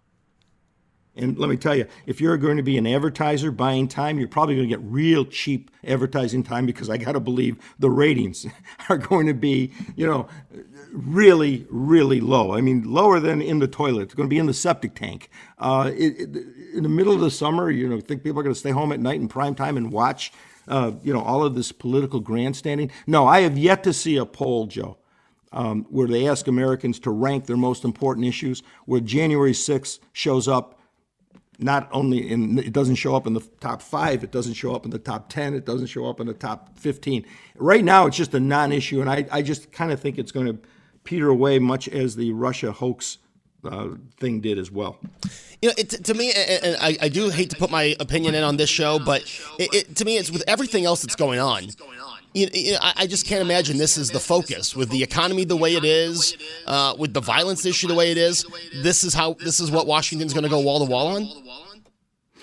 And 1.19 1.37
let 1.37 1.49
me 1.49 1.57
tell 1.57 1.75
you, 1.75 1.85
if 2.05 2.21
you're 2.21 2.37
going 2.37 2.57
to 2.57 2.63
be 2.63 2.77
an 2.77 2.87
advertiser 2.87 3.51
buying 3.51 3.87
time, 3.87 4.19
you're 4.19 4.27
probably 4.27 4.55
going 4.55 4.69
to 4.69 4.75
get 4.75 4.83
real 4.83 5.25
cheap 5.25 5.69
advertising 5.85 6.43
time 6.43 6.65
because 6.65 6.89
I 6.89 6.97
got 6.97 7.11
to 7.11 7.19
believe 7.19 7.57
the 7.77 7.89
ratings 7.89 8.45
are 8.89 8.97
going 8.97 9.27
to 9.27 9.33
be, 9.33 9.71
you 9.95 10.07
know, 10.07 10.27
really, 10.91 11.67
really 11.69 12.21
low. 12.21 12.53
I 12.53 12.61
mean, 12.61 12.91
lower 12.91 13.19
than 13.19 13.41
in 13.41 13.59
the 13.59 13.67
toilet. 13.67 14.03
It's 14.03 14.13
going 14.13 14.29
to 14.29 14.33
be 14.33 14.39
in 14.39 14.45
the 14.45 14.53
septic 14.53 14.95
tank. 14.95 15.29
Uh, 15.57 15.91
it, 15.93 16.19
it, 16.19 16.45
in 16.73 16.83
the 16.83 16.89
middle 16.89 17.13
of 17.13 17.19
the 17.19 17.31
summer, 17.31 17.69
you 17.69 17.87
know, 17.87 17.99
think 17.99 18.23
people 18.23 18.39
are 18.39 18.43
going 18.43 18.55
to 18.55 18.59
stay 18.59 18.71
home 18.71 18.91
at 18.91 18.99
night 18.99 19.19
in 19.19 19.27
prime 19.27 19.55
time 19.55 19.75
and 19.75 19.91
watch, 19.91 20.31
uh, 20.67 20.91
you 21.03 21.13
know, 21.13 21.21
all 21.21 21.43
of 21.43 21.53
this 21.53 21.71
political 21.71 22.21
grandstanding? 22.21 22.91
No, 23.05 23.27
I 23.27 23.41
have 23.41 23.57
yet 23.57 23.83
to 23.83 23.93
see 23.93 24.17
a 24.17 24.25
poll, 24.25 24.67
Joe. 24.67 24.97
Um, 25.51 25.87
where 25.89 26.07
they 26.07 26.27
ask 26.27 26.47
Americans 26.47 26.99
to 26.99 27.09
rank 27.09 27.47
their 27.47 27.57
most 27.57 27.83
important 27.83 28.27
issues, 28.27 28.61
where 28.85 29.01
January 29.01 29.53
6th 29.53 29.97
shows 30.13 30.47
up 30.47 30.78
not 31.59 31.89
only 31.91 32.29
in 32.29 32.57
it 32.57 32.73
doesn't 32.73 32.95
show 32.95 33.15
up 33.15 33.27
in 33.27 33.33
the 33.33 33.41
top 33.59 33.81
five, 33.81 34.23
it 34.23 34.31
doesn't 34.31 34.53
show 34.53 34.73
up 34.73 34.85
in 34.85 34.91
the 34.91 34.99
top 34.99 35.29
ten, 35.29 35.53
it 35.53 35.65
doesn't 35.65 35.87
show 35.87 36.07
up 36.07 36.19
in 36.19 36.27
the 36.27 36.33
top 36.33 36.77
fifteen. 36.77 37.25
Right 37.55 37.83
now, 37.83 38.07
it's 38.07 38.17
just 38.17 38.33
a 38.33 38.39
non-issue, 38.39 39.01
and 39.01 39.09
I, 39.09 39.25
I 39.31 39.41
just 39.41 39.71
kind 39.71 39.91
of 39.91 39.99
think 39.99 40.17
it's 40.17 40.31
going 40.31 40.47
to 40.47 40.57
peter 41.03 41.29
away, 41.29 41.59
much 41.59 41.87
as 41.89 42.15
the 42.15 42.31
Russia 42.33 42.71
hoax 42.71 43.17
uh, 43.63 43.89
thing 44.17 44.39
did 44.41 44.57
as 44.57 44.71
well. 44.71 44.97
You 45.61 45.69
know, 45.69 45.75
it, 45.77 45.89
to 45.89 46.13
me, 46.13 46.31
and 46.31 46.77
I, 46.79 46.97
I, 47.01 47.09
do 47.09 47.29
hate 47.29 47.49
to 47.49 47.57
put 47.57 47.69
my 47.69 47.95
opinion 47.99 48.33
in 48.33 48.43
on 48.43 48.55
this 48.55 48.69
show, 48.69 48.97
but 48.97 49.23
it, 49.57 49.73
it, 49.73 49.95
to 49.97 50.05
me, 50.05 50.17
it's 50.17 50.31
with 50.31 50.43
everything 50.47 50.85
else 50.85 51.01
that's 51.01 51.17
going 51.17 51.39
on. 51.39 51.67
You 52.33 52.73
know, 52.73 52.79
I 52.81 53.07
just 53.07 53.25
can't 53.25 53.41
imagine 53.41 53.77
this 53.77 53.97
is 53.97 54.11
the 54.11 54.19
focus 54.19 54.75
with 54.75 54.89
the 54.89 55.01
economy 55.01 55.45
the 55.45 55.57
way 55.57 55.75
it 55.75 55.83
is, 55.83 56.37
uh, 56.67 56.95
with 56.97 57.11
the 57.11 57.21
violence 57.21 57.65
issue 57.65 57.87
the 57.87 57.95
way 57.95 58.11
it 58.11 58.17
is. 58.17 58.45
This 58.83 59.03
is 59.03 59.15
how 59.15 59.33
this 59.33 59.59
is 59.59 59.71
what 59.71 59.87
Washington's 59.87 60.33
going 60.33 60.43
to 60.43 60.49
go 60.49 60.59
wall 60.59 60.85
to 60.85 60.89
wall 60.89 61.07
on. 61.07 61.27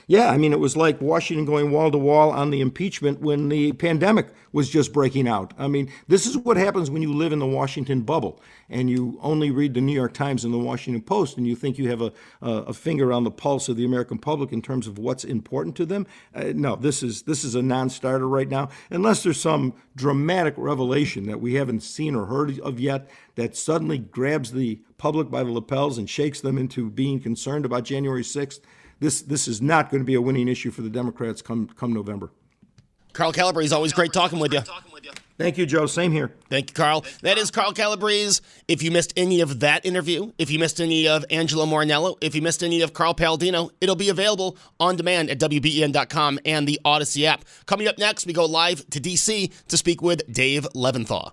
Yeah, 0.08 0.30
I 0.30 0.36
mean, 0.36 0.52
it 0.52 0.60
was 0.60 0.76
like 0.76 1.00
Washington 1.00 1.44
going 1.44 1.72
wall 1.72 1.90
to 1.90 1.98
wall 1.98 2.30
on 2.30 2.50
the 2.50 2.60
impeachment 2.60 3.20
when 3.20 3.48
the 3.48 3.72
pandemic 3.72 4.28
was 4.52 4.70
just 4.70 4.92
breaking 4.92 5.26
out. 5.26 5.52
I 5.58 5.66
mean, 5.66 5.90
this 6.06 6.26
is 6.26 6.38
what 6.38 6.56
happens 6.56 6.92
when 6.92 7.02
you 7.02 7.12
live 7.12 7.32
in 7.32 7.40
the 7.40 7.46
Washington 7.46 8.02
bubble 8.02 8.40
and 8.70 8.88
you 8.88 9.18
only 9.20 9.50
read 9.50 9.74
the 9.74 9.80
New 9.80 9.92
York 9.92 10.14
Times 10.14 10.44
and 10.44 10.54
the 10.54 10.58
Washington 10.58 11.02
Post 11.02 11.36
and 11.36 11.44
you 11.44 11.56
think 11.56 11.76
you 11.76 11.90
have 11.90 12.02
a, 12.02 12.12
a, 12.40 12.72
finger 12.72 13.12
on 13.12 13.24
the 13.24 13.32
pulse 13.32 13.68
of 13.68 13.76
the 13.76 13.84
American 13.84 14.16
public 14.16 14.52
in 14.52 14.62
terms 14.62 14.86
of 14.86 14.96
what's 14.96 15.24
important 15.24 15.74
to 15.74 15.84
them. 15.84 16.06
Uh, 16.32 16.52
no, 16.54 16.76
this 16.76 17.02
is 17.02 17.22
this 17.22 17.42
is 17.42 17.56
a 17.56 17.62
non-starter 17.62 18.28
right 18.28 18.48
now, 18.48 18.68
unless 18.90 19.24
there's 19.24 19.40
some 19.40 19.74
dramatic 19.96 20.54
revelation 20.56 21.26
that 21.26 21.40
we 21.40 21.54
haven't 21.54 21.82
seen 21.82 22.14
or 22.14 22.26
heard 22.26 22.60
of 22.60 22.78
yet 22.78 23.10
that 23.34 23.56
suddenly 23.56 23.98
grabs 23.98 24.52
the 24.52 24.80
public 24.98 25.32
by 25.32 25.42
the 25.42 25.50
lapels 25.50 25.98
and 25.98 26.08
shakes 26.08 26.40
them 26.40 26.56
into 26.56 26.90
being 26.90 27.18
concerned 27.18 27.64
about 27.64 27.82
January 27.82 28.22
6th 28.22 28.60
this 29.00 29.22
this 29.22 29.48
is 29.48 29.60
not 29.60 29.90
going 29.90 30.00
to 30.00 30.06
be 30.06 30.14
a 30.14 30.20
winning 30.20 30.48
issue 30.48 30.70
for 30.70 30.82
the 30.82 30.90
Democrats 30.90 31.42
come 31.42 31.68
come 31.68 31.92
November. 31.92 32.30
Carl 33.12 33.32
Calabrese, 33.32 33.74
always 33.74 33.94
great 33.94 34.12
talking 34.12 34.38
with 34.38 34.52
you. 34.52 34.60
Thank 35.38 35.58
you, 35.58 35.66
Joe. 35.66 35.86
Same 35.86 36.12
here. 36.12 36.34
Thank 36.48 36.70
you, 36.70 36.74
Carl. 36.74 37.04
That 37.22 37.36
is 37.36 37.50
Carl 37.50 37.72
Calabrese. 37.72 38.40
If 38.68 38.82
you 38.82 38.90
missed 38.90 39.12
any 39.16 39.40
of 39.40 39.60
that 39.60 39.84
interview, 39.84 40.32
if 40.38 40.50
you 40.50 40.58
missed 40.58 40.80
any 40.80 41.06
of 41.08 41.24
Angelo 41.30 41.66
Morinello, 41.66 42.16
if 42.22 42.34
you 42.34 42.40
missed 42.40 42.62
any 42.62 42.80
of 42.80 42.94
Carl 42.94 43.14
Paladino, 43.14 43.70
it'll 43.80 43.96
be 43.96 44.08
available 44.08 44.56
on 44.80 44.96
demand 44.96 45.30
at 45.30 45.38
WBEN.com 45.38 46.38
and 46.44 46.66
the 46.66 46.80
Audacy 46.84 47.24
app. 47.24 47.44
Coming 47.66 47.86
up 47.86 47.98
next, 47.98 48.26
we 48.26 48.32
go 48.32 48.46
live 48.46 48.88
to 48.90 49.00
DC 49.00 49.52
to 49.68 49.76
speak 49.76 50.00
with 50.00 50.30
Dave 50.32 50.66
Leventhal. 50.74 51.32